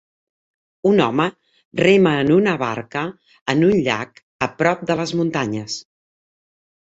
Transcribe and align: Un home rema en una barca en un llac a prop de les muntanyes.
Un 0.91 1.01
home 1.07 1.25
rema 1.81 2.13
en 2.21 2.31
una 2.37 2.55
barca 2.61 3.03
en 3.53 3.61
un 3.67 3.77
llac 3.89 4.21
a 4.45 4.47
prop 4.63 4.83
de 4.93 4.95
les 5.01 5.13
muntanyes. 5.19 5.77